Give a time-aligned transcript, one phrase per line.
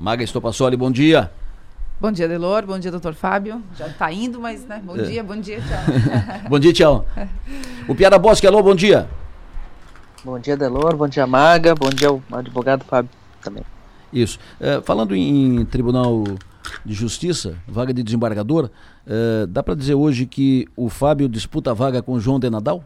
[0.00, 1.30] Maga Estopassoli, bom dia.
[2.00, 2.64] Bom dia, Delor.
[2.64, 3.62] Bom dia, doutor Fábio.
[3.76, 4.80] Já está indo, mas, né?
[4.82, 5.02] Bom é.
[5.02, 6.48] dia, bom dia, tchau.
[6.48, 7.06] bom dia, tchau.
[7.86, 9.06] O Piara Bosque, alô, bom dia.
[10.24, 10.96] Bom dia, Delor.
[10.96, 11.74] Bom dia, Maga.
[11.74, 13.10] Bom dia, o advogado Fábio
[13.42, 13.62] também.
[14.10, 14.38] Isso.
[14.58, 16.24] É, falando em Tribunal
[16.82, 18.70] de Justiça, vaga de desembargador,
[19.06, 22.48] é, dá para dizer hoje que o Fábio disputa a vaga com o João de
[22.48, 22.82] Nadal?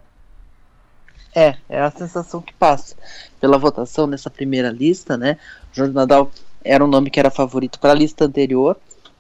[1.33, 2.97] É, é a sensação que passa.
[3.41, 5.39] Pela votação nessa primeira lista, né?
[5.73, 6.29] O João de Nadal
[6.65, 8.77] era um nome que era favorito para a lista anterior,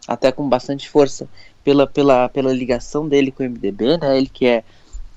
[0.09, 1.29] até com bastante força
[1.63, 4.17] pela, pela, pela ligação dele com o MDB, né?
[4.17, 4.65] Ele que é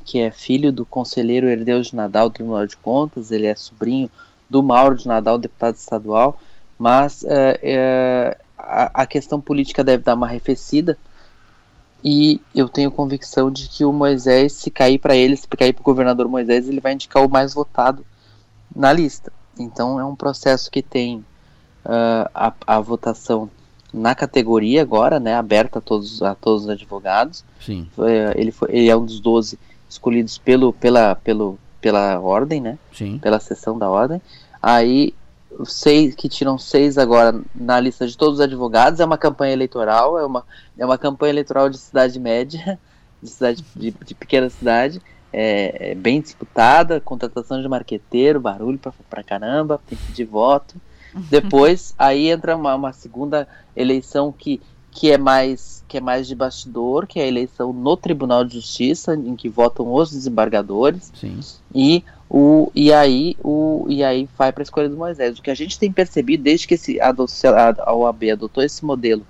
[0.05, 4.09] que é filho do conselheiro Herdeu de Nadal do Tribunal de Contas, ele é sobrinho
[4.49, 6.39] do Mauro de Nadal, deputado estadual,
[6.79, 10.97] mas é, é, a, a, questão política deve dar uma arrefecida
[12.01, 15.81] e eu tenho convicção de que o Moisés, se cair para ele, se cair para
[15.81, 18.05] o governador Moisés, ele vai indicar o mais votado
[18.73, 19.29] na lista.
[19.59, 21.25] Então é um processo que tem
[21.87, 23.49] uh, a, a votação
[23.93, 27.43] na categoria agora, né, aberta a todos, a todos os advogados.
[27.59, 27.89] Sim.
[28.35, 29.57] Ele, foi, ele é um dos 12
[29.89, 32.77] escolhidos pelo, pela, pelo, pela ordem, né?
[32.93, 33.17] Sim.
[33.17, 34.21] Pela sessão da ordem.
[34.61, 35.13] Aí,
[35.65, 38.99] seis que tiram seis agora na lista de todos os advogados.
[38.99, 40.43] É uma campanha eleitoral, é uma,
[40.77, 42.77] é uma campanha eleitoral de cidade média,
[43.23, 45.01] de, cidade, de, de pequena cidade.
[45.31, 50.75] É, é, bem disputada, contratação de marqueteiro, barulho pra, pra caramba, tem que pedir voto.
[51.29, 56.35] Depois, aí entra uma, uma segunda eleição que, que é mais que é mais de
[56.35, 61.11] bastidor, que é a eleição no Tribunal de Justiça, em que votam os desembargadores.
[61.15, 61.39] Sim.
[61.73, 65.39] E o e aí o e aí vai para a escolha do Moisés.
[65.39, 67.13] O que a gente tem percebido desde que esse a,
[67.93, 69.25] OAB adotou esse modelo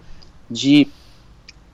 [0.49, 0.87] de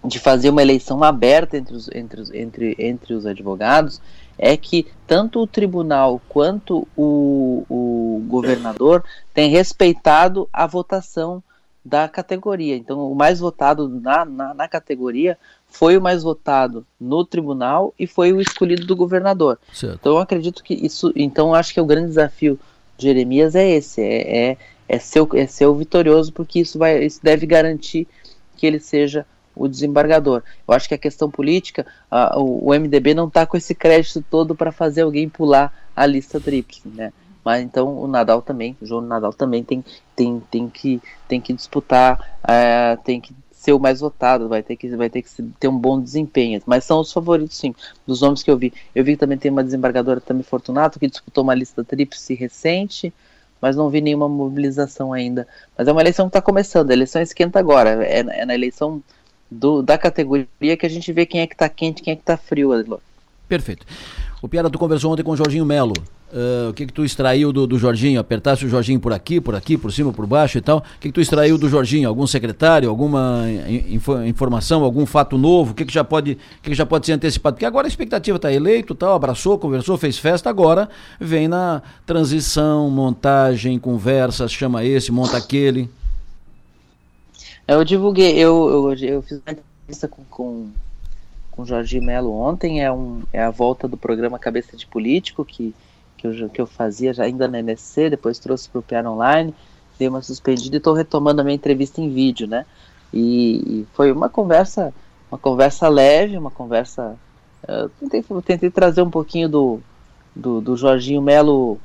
[0.05, 4.01] de fazer uma eleição aberta entre os, entre, os, entre, entre os advogados
[4.37, 9.03] é que tanto o tribunal quanto o, o governador
[9.33, 11.43] têm respeitado a votação
[11.83, 12.77] da categoria.
[12.77, 18.07] Então, o mais votado na, na, na, categoria foi o mais votado no tribunal e
[18.07, 19.59] foi o escolhido do governador.
[19.73, 19.97] Certo.
[19.99, 21.11] Então, eu acredito que isso.
[21.15, 22.57] Então, acho que o grande desafio
[22.97, 24.57] de Jeremias é esse: é, é,
[24.87, 28.07] é, ser, é ser o vitorioso, porque isso, vai, isso deve garantir
[28.55, 30.43] que ele seja o desembargador.
[30.67, 34.23] Eu acho que a questão política, a, o, o, MDB não está com esse crédito
[34.29, 37.11] todo para fazer alguém pular a lista tríplice, né?
[37.43, 39.83] Mas então o Nadal também, o João Nadal também tem,
[40.15, 44.75] tem, tem, que, tem que disputar, é, tem que ser o mais votado, vai ter
[44.75, 46.61] que, vai ter que ter um bom desempenho.
[46.65, 47.73] Mas são os favoritos, sim,
[48.05, 48.73] dos nomes que eu vi.
[48.93, 53.13] Eu vi que também tem uma desembargadora também Fortunato, que disputou uma lista tríplice recente,
[53.61, 55.47] mas não vi nenhuma mobilização ainda.
[55.77, 59.01] Mas é uma eleição que está começando, a eleição esquenta agora, é, é na eleição
[59.53, 60.47] do, da categoria
[60.77, 62.99] que a gente vê quem é que está quente quem é que está frio, Adilor.
[63.47, 63.85] Perfeito.
[64.41, 65.93] O Piara, tu conversou ontem com o Jorginho Melo.
[66.33, 68.19] Uh, o que que tu extraiu do, do Jorginho?
[68.19, 70.79] Apertasse o Jorginho por aqui, por aqui, por cima, por baixo e tal.
[70.79, 72.09] O que que tu extraiu do Jorginho?
[72.09, 73.45] Algum secretário, alguma
[73.87, 75.71] info, informação, algum fato novo?
[75.71, 77.55] O que que já pode, que que já pode ser antecipado?
[77.55, 80.49] Porque agora a expectativa está eleito, tal, abraçou, conversou, fez festa.
[80.49, 85.87] Agora vem na transição, montagem, conversa, chama esse, monta aquele.
[87.67, 90.71] Eu divulguei, eu, eu, eu fiz uma entrevista com, com
[91.55, 95.45] com o Jorge Melo ontem, é, um, é a volta do programa Cabeça de Político,
[95.45, 95.73] que,
[96.17, 99.53] que, eu, que eu fazia já ainda na NSC, depois trouxe para o Piano Online,
[99.99, 102.65] dei uma suspendida e estou retomando a minha entrevista em vídeo, né?
[103.13, 104.91] E, e, foi uma conversa,
[105.31, 107.15] uma conversa leve, uma conversa.
[107.67, 109.79] Eu tentei, tentei trazer um pouquinho do,
[110.35, 111.79] do, do Jorginho Melo.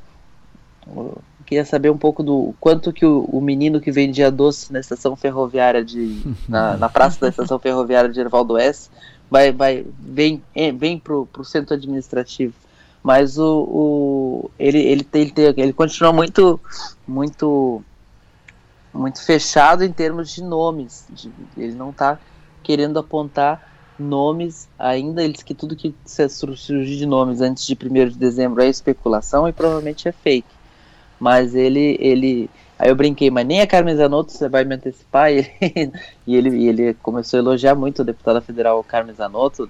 [1.49, 5.17] Queria saber um pouco do quanto que o, o menino que vendia doce na estação
[5.17, 6.21] ferroviária de.
[6.47, 8.91] na, na praça da estação ferroviária de Ervaldo S
[9.31, 12.53] vai, vai, vem, é, vem pro, pro centro administrativo.
[13.03, 16.61] Mas o, o ele, ele, ele, tem, ele continua muito,
[17.07, 17.83] muito,
[18.93, 21.07] muito fechado em termos de nomes.
[21.09, 22.19] De, ele não está
[22.63, 25.25] querendo apontar nomes ainda.
[25.25, 29.49] Ele diz que tudo que surgir de nomes antes de 1 de dezembro é especulação
[29.49, 30.58] e provavelmente é fake.
[31.19, 35.31] Mas ele, ele, Aí eu brinquei, mas nem a Carmen Zanotto você vai me antecipar.
[36.27, 39.69] E ele, e ele, ele começou a elogiar muito a deputada federal Carmen Zanotto,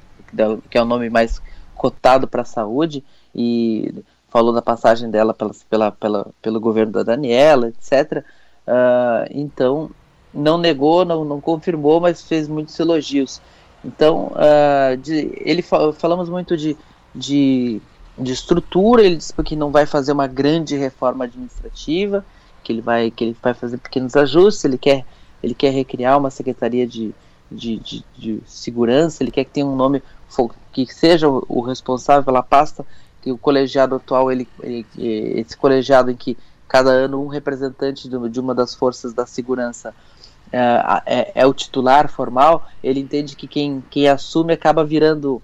[0.68, 1.40] que é o nome mais
[1.74, 3.94] cotado para a saúde, e
[4.28, 8.18] falou da passagem dela pela, pela, pela, pelo governo da Daniela, etc.
[8.18, 8.24] Uh,
[8.66, 9.90] ah, então,
[10.34, 13.40] não negou, não, não confirmou, mas fez muitos elogios.
[13.84, 16.76] Então, uh, de, ele falamos muito de,
[17.14, 17.80] de,
[18.18, 22.24] de estrutura, ele disse que não vai fazer uma grande reforma administrativa,
[22.62, 25.04] que ele vai que ele vai fazer pequenos ajustes, ele quer
[25.42, 27.14] ele quer recriar uma secretaria de,
[27.50, 30.02] de, de, de segurança, ele quer que tenha um nome
[30.72, 32.84] que seja o, responsável pela pasta,
[33.22, 36.36] que o colegiado atual ele, ele esse colegiado em que
[36.66, 39.94] cada ano um representante de, de uma das forças da segurança
[40.52, 45.42] é, é, é, o titular formal, ele entende que quem, quem assume acaba virando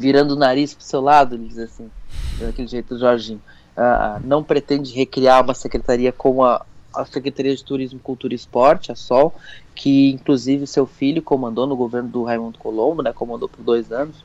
[0.00, 1.90] virando o nariz para o seu lado, ele diz assim,
[2.38, 3.40] daquele jeito Jorginho.
[3.76, 6.64] Uh, não pretende recriar uma secretaria como a,
[6.94, 9.34] a Secretaria de Turismo, Cultura e Esporte, a SOL,
[9.74, 14.24] que inclusive seu filho comandou no governo do Raimundo Colombo, né, comandou por dois anos,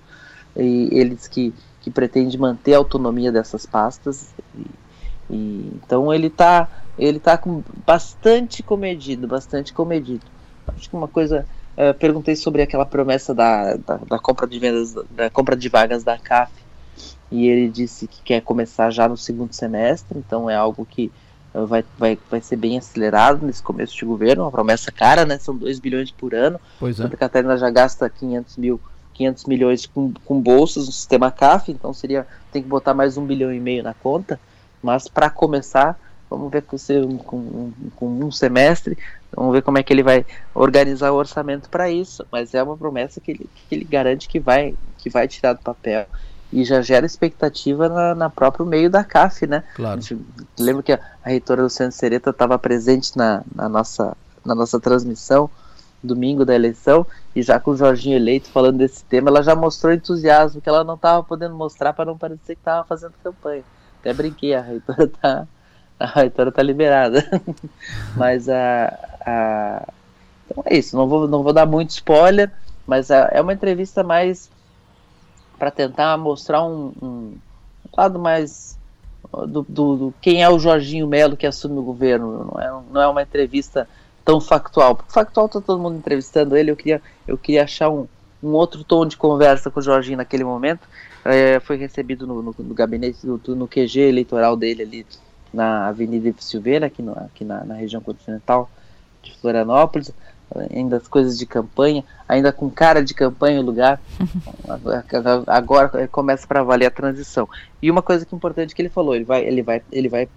[0.56, 4.34] e eles que, que pretende manter a autonomia dessas pastas.
[4.58, 4.66] E,
[5.30, 10.26] e, então ele está ele tá com bastante comedido, bastante comedido.
[10.68, 11.46] Acho que uma coisa
[11.78, 16.04] uh, perguntei sobre aquela promessa da, da, da, compra de vendas, da compra de vagas
[16.04, 16.52] da CAF,
[17.32, 21.12] e ele disse que quer começar já no segundo semestre, então é algo que
[21.54, 25.38] uh, vai, vai, vai ser bem acelerado nesse começo de governo, uma promessa cara, né?
[25.38, 26.60] São 2 bilhões por ano.
[26.80, 27.04] Pois é.
[27.04, 28.80] Santa Catarina já gasta 500 mil
[29.16, 33.26] 500 milhões com, com bolsas no sistema CAF, então seria tem que botar mais um
[33.26, 34.38] bilhão e meio na conta.
[34.84, 35.98] Mas para começar,
[36.30, 36.78] vamos ver com,
[37.18, 38.98] com, com, um semestre,
[39.36, 42.26] vamos ver como é que ele vai organizar o orçamento para isso.
[42.32, 45.60] Mas é uma promessa que ele, que ele garante que vai, que vai tirar do
[45.60, 46.06] papel
[46.52, 49.64] e já gera expectativa na, na próprio meio da CAF, né?
[49.76, 50.00] Claro.
[50.58, 55.50] lembra que a, a reitora Luciana Sereta estava presente na, na, nossa, na nossa transmissão
[56.06, 57.06] domingo da eleição
[57.36, 60.84] e já com o Jorginho eleito falando desse tema, ela já mostrou entusiasmo que ela
[60.84, 63.64] não estava podendo mostrar para não parecer que estava fazendo campanha.
[64.00, 65.48] Até brinquei, a reitora tá,
[66.00, 67.26] a reitora tá liberada.
[68.16, 68.88] mas a,
[69.26, 69.88] a,
[70.50, 72.52] Então é isso, não vou, não vou dar muito spoiler,
[72.86, 74.50] mas a, é uma entrevista mais
[75.58, 77.34] para tentar mostrar um, um,
[77.96, 78.78] lado mais
[79.32, 82.52] do, do, do, quem é o Jorginho Melo que assume o governo.
[82.54, 83.88] Não é, não é uma entrevista
[84.24, 84.96] tão factual.
[84.96, 88.08] Porque factual tá todo mundo entrevistando ele, eu queria, eu queria achar um,
[88.44, 90.88] um outro tom de conversa com o Jorginho naquele momento.
[91.24, 95.06] É, foi recebido no, no, no gabinete, no, no, QG eleitoral dele ali
[95.56, 98.70] na Avenida Silveira, aqui, no, aqui na, na região continental
[99.24, 100.12] de Florianópolis,
[100.72, 104.00] ainda as coisas de campanha, ainda com cara de campanha o lugar.
[105.48, 107.50] Agora começa para valer a transição.
[107.82, 110.30] E uma coisa que é importante que ele falou, ele vai, ele vai, ele vai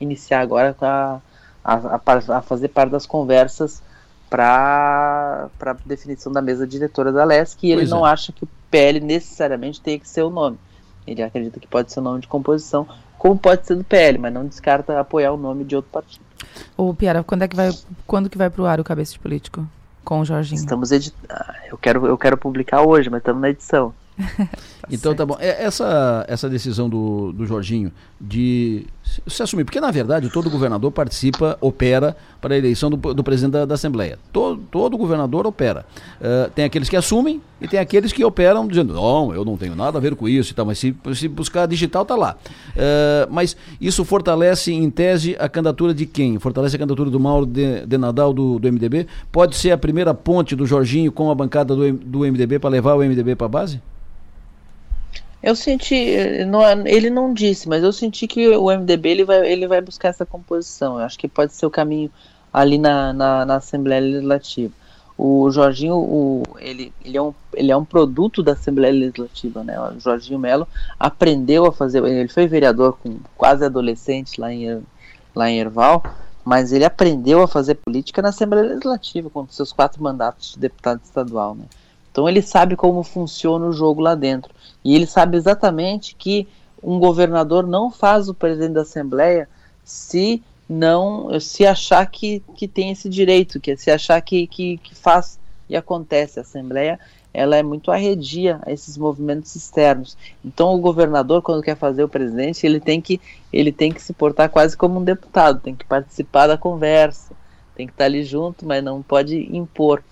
[0.00, 1.20] iniciar agora com a
[1.64, 2.00] a,
[2.36, 3.82] a, fazer parte das conversas
[4.28, 8.10] para a definição da mesa diretora da LESC e ele não é.
[8.10, 10.58] acha que o PL necessariamente tem que ser o nome.
[11.06, 12.86] Ele acredita que pode ser o nome de composição,
[13.20, 16.24] como pode ser do PL, mas não descarta apoiar o nome de outro partido.
[16.74, 17.70] Ô, Piara, quando é que vai,
[18.06, 19.68] quando que vai pro ar o Cabeça de Político
[20.02, 20.58] com o Jorginho?
[20.58, 21.26] Estamos editando.
[21.28, 23.92] Ah, eu quero, eu quero publicar hoje, mas estamos na edição.
[24.90, 25.36] Então tá bom.
[25.38, 28.86] É, essa, essa decisão do, do Jorginho de
[29.26, 33.52] se assumir, porque na verdade todo governador participa, opera para a eleição do, do presidente
[33.52, 34.18] da, da Assembleia.
[34.32, 35.84] Todo, todo governador opera.
[36.20, 39.76] Uh, tem aqueles que assumem e tem aqueles que operam dizendo, não, eu não tenho
[39.76, 42.36] nada a ver com isso e tal, mas se, se buscar digital tá lá.
[42.70, 46.38] Uh, mas isso fortalece em tese a candidatura de quem?
[46.38, 49.06] Fortalece a candidatura do Mauro de, de Nadal do, do MDB?
[49.30, 52.94] Pode ser a primeira ponte do Jorginho com a bancada do, do MDB para levar
[52.94, 53.80] o MDB para a base?
[55.42, 59.50] Eu senti, não, é, ele não disse, mas eu senti que o MDB ele vai,
[59.50, 60.98] ele vai buscar essa composição.
[60.98, 62.10] Eu acho que pode ser o caminho
[62.52, 64.72] ali na, na, na Assembleia Legislativa.
[65.16, 69.78] O Jorginho, o, ele, ele, é um, ele é um produto da Assembleia Legislativa, né?
[69.78, 70.66] O Jorginho Melo
[70.98, 74.82] aprendeu a fazer, ele foi vereador com quase adolescente lá em,
[75.34, 76.02] lá em Erval,
[76.42, 81.00] mas ele aprendeu a fazer política na Assembleia Legislativa, com seus quatro mandatos de deputado
[81.04, 81.64] estadual, né?
[82.10, 84.52] Então ele sabe como funciona o jogo lá dentro.
[84.84, 86.48] E ele sabe exatamente que
[86.82, 89.48] um governador não faz o presidente da Assembleia
[89.84, 94.94] se não se achar que, que tem esse direito, que se achar que, que, que
[94.94, 95.38] faz
[95.68, 96.38] e acontece.
[96.38, 96.98] A Assembleia
[97.32, 100.16] ela é muito arredia a esses movimentos externos.
[100.44, 103.20] Então o governador, quando quer fazer o presidente, ele tem que
[103.52, 107.34] ele tem que se portar quase como um deputado, tem que participar da conversa,
[107.76, 110.02] tem que estar ali junto, mas não pode impor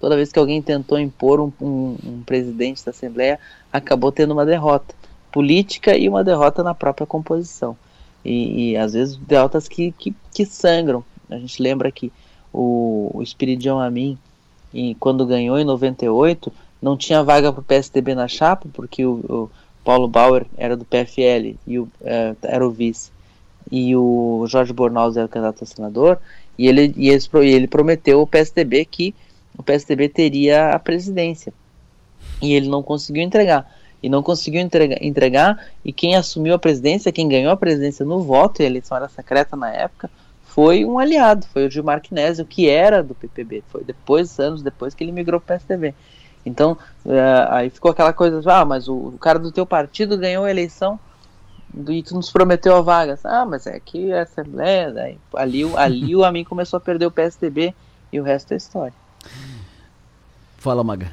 [0.00, 3.38] toda vez que alguém tentou impor um, um, um presidente da Assembleia,
[3.72, 4.94] acabou tendo uma derrota
[5.32, 7.76] política e uma derrota na própria composição.
[8.24, 11.04] E, e às vezes derrotas que, que, que, sangram.
[11.30, 12.12] A gente lembra que
[12.52, 14.18] o, o Espiridião Amin,
[14.72, 19.12] e quando ganhou em 98, não tinha vaga para o PSDB na chapa, porque o,
[19.28, 19.50] o,
[19.84, 23.10] Paulo Bauer era do PFL e o, é, era o vice,
[23.70, 26.18] e o Jorge Bornaus era o candidato a senador,
[26.58, 29.14] e ele, e ele, ele prometeu ao PSDB que
[29.56, 31.52] o PSDB teria a presidência.
[32.40, 33.70] E ele não conseguiu entregar.
[34.02, 38.22] E não conseguiu entregar, entregar, e quem assumiu a presidência, quem ganhou a presidência no
[38.22, 40.10] voto, e a eleição era secreta na época,
[40.56, 43.62] foi um aliado, foi o Gilmar Knésio, que era do PPB.
[43.68, 45.94] Foi depois, anos depois, que ele migrou para o PSDB.
[46.46, 50.44] Então, uh, aí ficou aquela coisa, ah, mas o, o, cara do teu partido ganhou
[50.44, 50.98] a eleição,
[51.88, 53.18] e tu nos prometeu a vaga.
[53.24, 57.10] Ah, mas é que a Assembleia, daí, ali, ali o Amin começou a perder o
[57.10, 57.74] PSDB
[58.12, 59.05] e o resto é história.
[60.58, 61.12] Fala, Maga.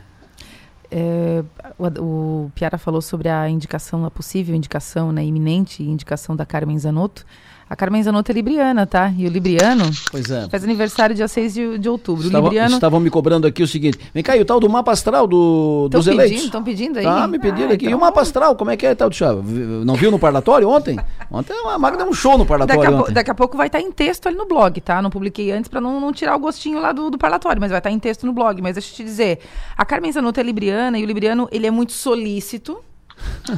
[0.89, 1.43] É,
[1.77, 6.77] o, o Piara falou sobre a indicação, a possível indicação, né, iminente indicação da Carmen
[6.77, 7.25] Zanotto.
[7.73, 9.11] A Carmen Zanotto é libriana, tá?
[9.17, 10.47] E o libriano Pois é.
[10.47, 12.23] faz aniversário dia 6 de, de outubro.
[12.23, 12.75] Estavam, o libriano...
[12.75, 15.85] estavam me cobrando aqui o seguinte: vem cá, e o tal do mapa astral do,
[15.87, 16.43] Estão dos pedindo, eleitos?
[16.45, 17.03] estão pedindo aí?
[17.03, 17.85] Tá, me pediram Ah, aqui.
[17.85, 19.33] E então- o mapa astral, como é que é, tal do chá?
[19.33, 20.99] Não viu no parlatório ontem?
[21.31, 23.81] Ontem a Maga deu um show no parlatório Daqui a, daqui a pouco vai estar
[23.81, 25.01] em texto ali no blog, tá?
[25.01, 27.79] Não publiquei antes para não, não tirar o gostinho lá do, do parlatório, mas vai
[27.79, 28.61] estar em texto no blog.
[28.61, 29.39] Mas deixa eu te dizer,
[29.75, 32.77] a Carmen Zanotto é libriana e o libriano ele é muito solícito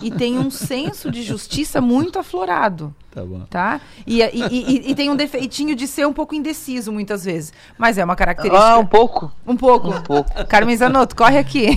[0.02, 2.94] e tem um senso de justiça muito aflorado.
[3.12, 3.42] Tá bom.
[3.50, 3.80] Tá?
[4.06, 7.54] E, e, e- e tem um defeitinho de ser um pouco indeciso muitas vezes.
[7.78, 8.62] Mas é uma característica.
[8.74, 9.32] Ah, um pouco.
[9.48, 9.88] Um pouco.
[9.90, 10.30] Um pouco.
[10.48, 11.68] Carmen Zanotto, corre aqui.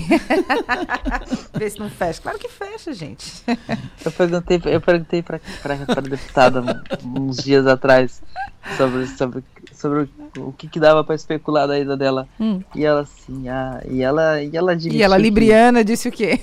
[1.57, 2.21] Vê se não fecha.
[2.21, 3.41] Claro que fecha, gente.
[4.03, 8.21] Eu perguntei, eu perguntei pra, pra, pra deputada uns dias atrás
[8.75, 9.43] sobre, sobre,
[9.73, 12.27] sobre o que, que dava pra especular da ida dela.
[12.37, 12.61] Hum.
[12.75, 16.41] E ela assim, ah, e ela, e ela E ela, que- libriana, disse o quê?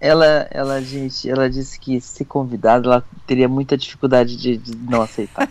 [0.00, 5.02] Ela, ela, gente, ela disse que se convidada, ela teria muita dificuldade de, de não
[5.02, 5.46] aceitar.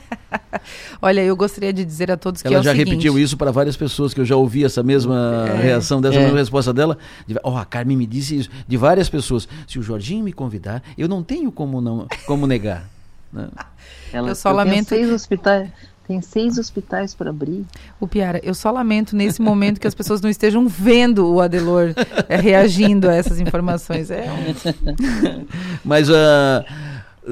[0.99, 3.51] Olha, eu gostaria de dizer a todos que Ela é já seguinte, repetiu isso para
[3.51, 6.23] várias pessoas, que eu já ouvi essa mesma reação, dessa É.
[6.23, 6.97] mesma resposta dela.
[7.27, 9.47] De- Ó, a Carmen me disse isso, de várias pessoas.
[9.67, 12.89] Se o Jorginho me convidar, eu não tenho como, não, como negar.
[13.31, 13.49] né?
[14.11, 15.69] Ela, Eu só tenho lamento- seis hospitais,
[16.09, 17.63] tem seis hospitais para abrir.
[17.99, 21.93] O Piara, eu só lamento nesse momento que as pessoas não estejam vendo o Adelor
[22.27, 24.09] é, reagindo a essas informações.
[24.09, 25.45] É um-
[25.85, 26.65] Mas ah,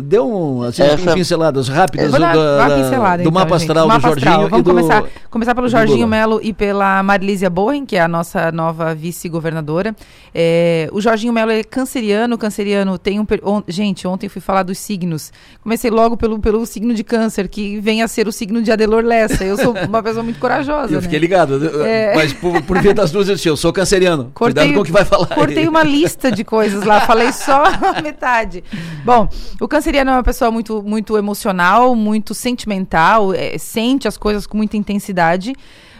[0.01, 3.69] deu um, assim, Essa- pinceladas rápidas Vou do, da- pincelada, do então, mapa gente.
[3.69, 4.47] astral Mapa do Jorginho astral.
[4.47, 4.69] e Vamos do...
[4.71, 6.07] começar, começar pelo Jorginho.
[6.07, 9.95] Melo e pela Marilísia Bowen, que é a nossa nova vice-governadora.
[10.33, 12.37] É, o Jorginho Melo é canceriano.
[12.37, 13.25] Canceriano tem um...
[13.25, 15.31] per- gente, ontem eu fui falar dos signos.
[15.61, 19.03] Comecei logo pelo, pelo signo de câncer, que vem a ser o signo de Adelor
[19.03, 19.43] Lessa.
[19.43, 21.01] Eu sou uma pessoa muito corajosa, Eu né?
[21.01, 22.15] fiquei ligado, É.
[22.15, 24.31] mas por, por via das duas eu disse, eu sou canceriano.
[24.33, 25.27] Cuidado com o que vai falar.
[25.27, 27.63] Cortei uma lista de coisas lá, falei só
[27.95, 28.63] a metade.
[29.03, 29.27] Bom,
[29.59, 34.57] o canceriano é uma pessoa muito, muito emocional, muito sentimental, é, sente as coisas com
[34.57, 35.55] muita intensidade.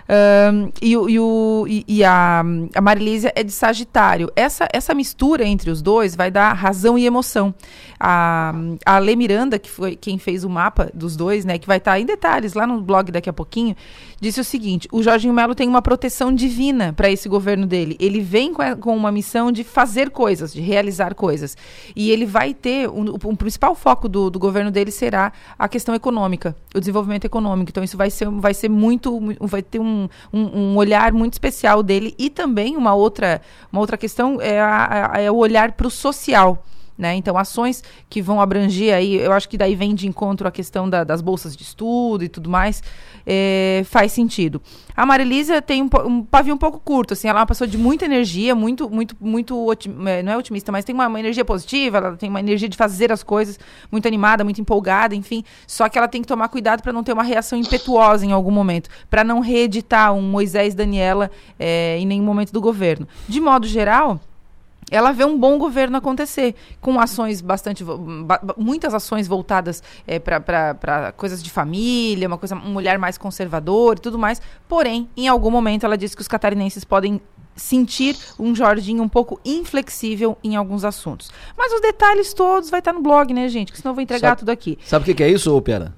[0.10, 4.32] Ahn, e, e, o- e- e a, a Marilísia é de Sagitário.
[4.36, 7.54] Essa, essa mistura entre os dois vai dar razão e emoção.
[8.00, 8.54] A,
[8.86, 12.00] a Lê Miranda, que foi quem fez o mapa dos dois, né, que vai estar
[12.00, 13.76] em detalhes lá no blog daqui a pouquinho,
[14.22, 17.98] disse o seguinte: o Jorginho Melo tem uma proteção divina para esse governo dele.
[18.00, 21.58] Ele vem com, a- com uma missão de fazer coisas, de realizar coisas.
[21.96, 22.88] E ele vai ter.
[22.90, 27.72] Um, o principal foco do, do governo dele será a questão econômica, o desenvolvimento econômico.
[27.72, 29.20] Então, isso vai ser, vai ser muito.
[29.20, 29.97] mu- Vai ter um,
[30.34, 32.14] um, um olhar muito especial dele.
[32.18, 35.92] E também uma outra, uma outra questão é, a- a- é o olhar para o
[35.92, 36.64] social.
[36.98, 37.14] Né?
[37.14, 40.90] Então, ações que vão abranger aí, eu acho que daí vem de encontro a questão
[40.90, 42.82] da- das bolsas de estudo e tudo mais,
[43.24, 44.60] é, faz sentido.
[44.96, 47.78] A Marilisa tem um, um pavio um pouco curto, assim, ela é uma pessoa de
[47.78, 49.72] muita energia, muito, muito, muito,
[50.08, 52.76] é, não é otimista, mas tem uma, uma energia positiva, ela tem uma energia de
[52.76, 53.60] fazer as coisas,
[53.92, 57.14] muito animada, muito empolgada, enfim, só que ela tem que tomar cuidado para não ter
[57.14, 62.24] uma reação impetuosa em algum momento, para não reeditar um Moisés Daniela é, em nenhum
[62.26, 63.08] momento do governo.
[63.30, 64.20] De modo geral,
[64.90, 67.84] ela vê um bom governo acontecer, com ações bastante.
[68.58, 74.02] muitas ações voltadas é, para coisas de família, uma coisa, um olhar mais conservador e
[74.02, 74.42] tudo mais.
[74.68, 77.22] Porém, em algum momento, ela disse que os catarinenses podem
[77.56, 81.32] sentir um Jorginho um pouco inflexível em alguns assuntos.
[81.58, 83.72] Mas os detalhes todos vai estar no blog, né, gente?
[83.72, 84.78] Que senão eu vou entregar Sabe- tudo aqui.
[84.86, 85.94] Sabe o que, que é isso, Pera?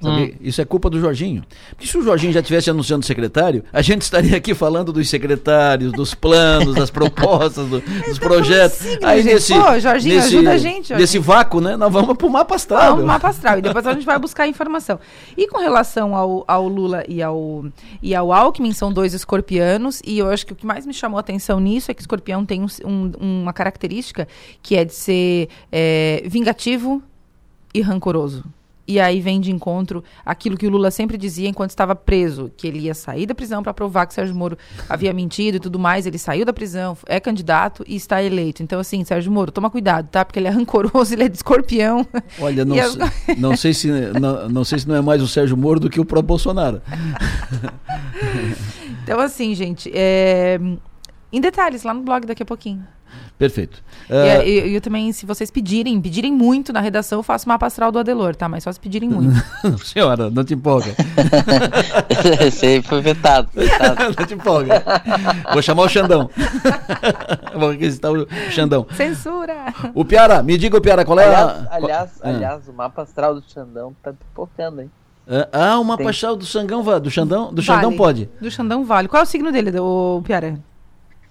[0.00, 0.36] Sabe?
[0.42, 1.42] Isso é culpa do Jorginho.
[1.70, 5.90] Porque se o Jorginho já tivesse anunciando secretário, a gente estaria aqui falando dos secretários,
[5.92, 8.76] dos planos, das propostas, do- dos projetos.
[8.78, 9.34] signo, Aí gente.
[9.34, 10.98] nesse, Pô, Jorginho, ajuda a gente, Jorginho.
[11.00, 11.76] Nesse vácuo, né?
[11.76, 12.82] Nós vamos pro mapa astral.
[12.82, 13.06] Vamos meu.
[13.06, 13.58] mapa astral.
[13.58, 15.00] E depois a gente vai buscar informação.
[15.36, 17.64] E com relação ao, ao Lula e ao,
[18.02, 20.02] e ao Alckmin, são dois escorpianos.
[20.04, 22.02] E eu acho que o que mais me chamou a atenção nisso é que o
[22.02, 24.28] escorpião tem um- uma característica
[24.62, 27.02] que é de ser é, vingativo
[27.72, 28.44] e rancoroso.
[28.88, 32.68] E aí vem de encontro aquilo que o Lula sempre dizia enquanto estava preso, que
[32.68, 34.56] ele ia sair da prisão para provar que Sérgio Moro
[34.88, 36.06] havia mentido e tudo mais.
[36.06, 38.62] Ele saiu da prisão, é candidato e está eleito.
[38.62, 40.24] Então, assim, Sérgio Moro, toma cuidado, tá?
[40.24, 42.06] Porque ele é rancoroso, ele é de escorpião.
[42.40, 42.96] Olha, não, as-
[43.36, 43.88] não, sei se,
[44.20, 46.80] não, não sei se não é mais o Sérgio Moro do que o próprio Bolsonaro.
[49.02, 50.58] Então, assim, gente, é,
[51.32, 52.84] em detalhes, lá no blog daqui a pouquinho.
[53.38, 53.82] Perfeito.
[54.08, 57.66] E, é, eu, eu também, se vocês pedirem, pedirem muito na redação, eu faço mapa
[57.66, 58.48] astral do Adelor, tá?
[58.48, 59.36] Mas só se pedirem muito.
[59.84, 60.94] Senhora, não te empolga.
[62.40, 63.48] Esse aí foi vetado.
[64.18, 64.82] não te empolga.
[65.52, 66.30] Vou chamar o Xandão.
[67.54, 68.86] Vou requisitar o Xandão.
[68.94, 69.74] Censura!
[69.94, 71.74] O Piara, me diga, o Piara, qual é aliás, a.
[71.74, 72.28] Aliás, ah.
[72.28, 74.90] aliás, o mapa astral do Xandão tá pipocando, hein?
[75.52, 76.08] Ah, o mapa Tem...
[76.08, 77.82] astral do Xangão, do Xandão, do vale.
[77.82, 78.30] Xandão pode.
[78.40, 79.08] Do Xandão vale.
[79.08, 80.58] Qual é o signo dele, o Piara?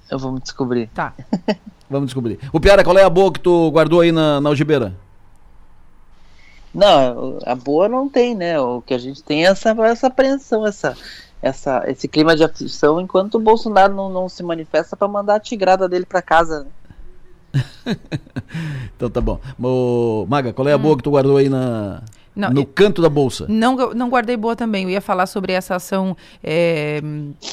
[0.10, 0.88] Eu vou me descobrir.
[0.94, 1.14] Tá.
[1.90, 2.40] Vamos descobrir.
[2.52, 4.94] O Piara, qual é a boa que tu guardou aí na, na algibeira?
[6.74, 8.60] Não, a boa não tem, né?
[8.60, 10.98] O que a gente tem é essa, essa apreensão, essa,
[11.42, 15.40] essa, esse clima de aflição, enquanto o Bolsonaro não, não se manifesta para mandar a
[15.40, 16.68] tigrada dele para casa.
[17.54, 17.96] Né?
[18.96, 19.40] então tá bom.
[19.58, 20.80] O, Maga, qual é a hum.
[20.80, 22.02] boa que tu guardou aí na,
[22.36, 23.46] não, no canto da bolsa.
[23.48, 24.84] Não, não guardei boa também.
[24.84, 27.02] Eu ia falar sobre essa ação é,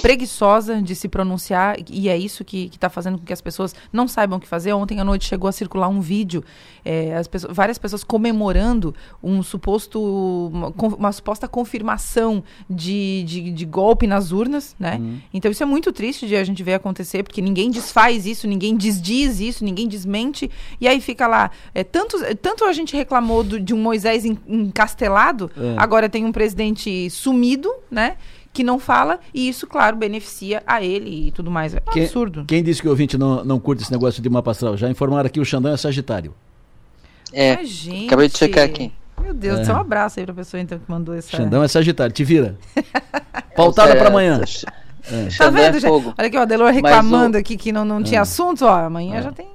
[0.01, 4.09] preguiçosa de se pronunciar, e é isso que está fazendo com que as pessoas não
[4.09, 4.73] saibam o que fazer.
[4.73, 6.43] Ontem à noite chegou a circular um vídeo,
[6.85, 10.01] é, as pessoas, várias pessoas comemorando um suposto,
[10.53, 14.97] uma, uma suposta confirmação de, de, de, golpe nas urnas, né?
[15.01, 15.21] Uhum.
[15.33, 18.77] Então isso é muito triste de a gente ver acontecer, porque ninguém desfaz isso, ninguém
[18.77, 21.51] desdiz isso, ninguém desmente, e aí fica lá.
[21.73, 25.51] É, tanto, tanto a gente reclamou do, de um Moisés em, em encastelado.
[25.57, 25.75] É.
[25.77, 28.17] Agora tem um presidente sumido, né?
[28.53, 31.75] Que não fala, e isso, claro, beneficia a ele e tudo mais.
[31.75, 32.45] É um quem, absurdo.
[32.47, 34.77] Quem disse que o ouvinte não, não curte esse negócio de mapa astral?
[34.77, 36.35] Já informaram aqui, o Xandão é Sagitário.
[37.33, 38.07] É, Ai, gente.
[38.07, 38.93] acabei de checar aqui.
[39.23, 39.73] Meu Deus, é.
[39.73, 41.35] um abraço aí pra pessoa então que mandou essa.
[41.35, 42.59] Xandão é Sagitário, te vira.
[43.57, 44.43] Pautada é, para amanhã.
[45.11, 45.29] É.
[45.37, 45.91] Tá vendo, gente?
[45.91, 47.41] Olha aqui, o Adelor reclamando o...
[47.41, 48.23] aqui que não, não tinha é.
[48.23, 48.85] assunto, ó.
[48.85, 49.23] Amanhã é.
[49.23, 49.49] já tem.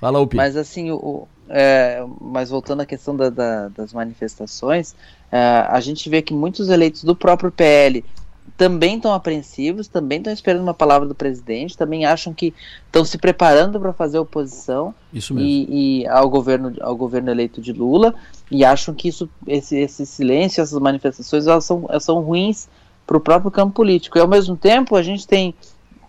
[0.00, 4.94] Fala, o Mas assim, o, é, mas voltando à questão da, da, das manifestações,
[5.30, 8.04] é, a gente vê que muitos eleitos do próprio PL
[8.56, 12.54] também estão apreensivos, também estão esperando uma palavra do presidente, também acham que
[12.86, 14.94] estão se preparando para fazer oposição
[15.42, 18.14] e, e, ao governo ao governo eleito de Lula
[18.50, 22.68] e acham que isso esse, esse silêncio, essas manifestações elas são, elas são ruins
[23.06, 24.18] para o próprio campo político.
[24.18, 25.54] E ao mesmo tempo a gente tem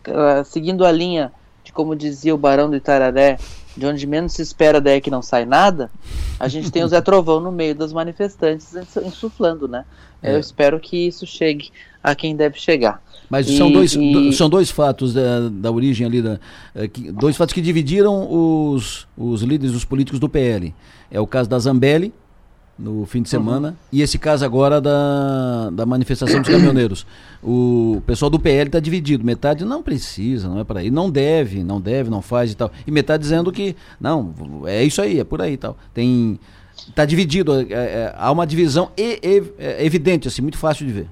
[0.08, 1.32] uh, seguindo a linha
[1.76, 3.38] como dizia o Barão do Itararé
[3.78, 5.92] de onde menos se espera daí que não sai nada,
[6.40, 8.74] a gente tem o Zé Trovão no meio dos manifestantes
[9.06, 9.84] insuflando, né?
[10.24, 10.34] É.
[10.34, 13.02] Eu espero que isso chegue a quem deve chegar.
[13.30, 14.32] Mas e, são, dois, e...
[14.32, 16.40] são dois fatos da, da origem ali, da,
[16.74, 20.74] é, que, dois fatos que dividiram os, os líderes, os políticos do PL.
[21.12, 22.14] É o caso da Zambelli,
[22.78, 23.70] no fim de semana.
[23.70, 23.76] Uhum.
[23.92, 27.06] E esse caso agora da, da manifestação dos caminhoneiros.
[27.42, 29.24] O pessoal do PL está dividido.
[29.24, 30.92] Metade não precisa, não é para ir.
[30.92, 32.72] Não deve, não deve, não faz e tal.
[32.86, 34.34] E metade dizendo que, não,
[34.66, 35.78] é isso aí, é por aí e tal.
[35.94, 36.40] Tem.
[36.90, 37.54] Está dividido.
[37.62, 41.08] É, é, há uma divisão e, e, é evidente, assim, muito fácil de ver.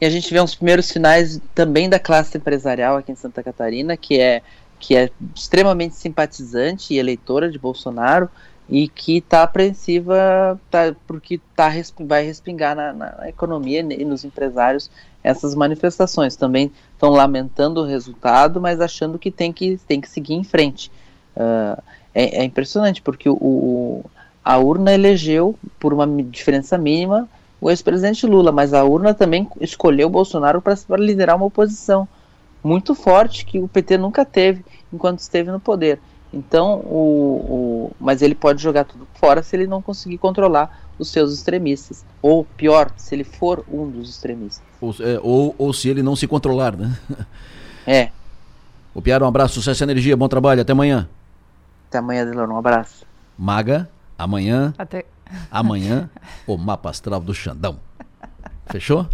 [0.00, 3.96] E a gente vê uns primeiros sinais também da classe empresarial aqui em Santa Catarina,
[3.96, 4.42] que é,
[4.78, 8.28] que é extremamente simpatizante e eleitora de Bolsonaro
[8.68, 14.90] e que está apreensiva tá, porque tá, vai respingar na, na, economia e nos empresários
[15.24, 16.36] essas manifestações.
[16.36, 20.90] Também estão lamentando o resultado, mas achando que tem que, tem que seguir em frente.
[21.34, 21.80] Uh,
[22.14, 24.04] é, é, impressionante, porque o, o,
[24.44, 27.28] a urna elegeu, por uma diferença mínima,
[27.60, 32.08] o ex-presidente Lula, mas a urna também escolheu Bolsonaro para liderar uma oposição
[32.62, 36.00] muito forte que o PT nunca teve enquanto esteve no poder.
[36.32, 41.10] Então, o, o, mas ele pode jogar tudo fora se ele não conseguir controlar os
[41.10, 42.04] seus extremistas.
[42.20, 44.62] Ou pior, se ele for um dos extremistas.
[44.80, 46.96] Ou, é, ou, ou se ele não se controlar, né?
[47.90, 48.10] É.
[48.94, 51.08] O Piara, um abraço, sucesso e energia, bom trabalho, até amanhã.
[51.88, 53.06] Até amanhã, Delor, um abraço.
[53.38, 53.88] Maga,
[54.18, 54.74] amanhã.
[54.76, 55.06] Até.
[55.50, 56.10] Amanhã,
[56.46, 57.78] o mapa astral do Xandão.
[58.68, 59.08] Fechou?